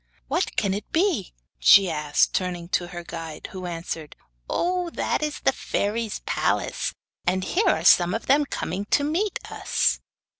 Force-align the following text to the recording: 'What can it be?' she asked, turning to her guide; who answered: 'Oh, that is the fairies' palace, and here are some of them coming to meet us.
'What 0.27 0.55
can 0.55 0.73
it 0.73 0.91
be?' 0.91 1.31
she 1.59 1.87
asked, 1.87 2.33
turning 2.33 2.69
to 2.69 2.87
her 2.87 3.03
guide; 3.03 3.49
who 3.51 3.67
answered: 3.67 4.15
'Oh, 4.49 4.89
that 4.89 5.21
is 5.21 5.41
the 5.41 5.51
fairies' 5.51 6.21
palace, 6.25 6.91
and 7.27 7.43
here 7.43 7.69
are 7.69 7.85
some 7.85 8.15
of 8.15 8.25
them 8.25 8.45
coming 8.45 8.85
to 8.85 9.03
meet 9.03 9.37
us. 9.51 9.99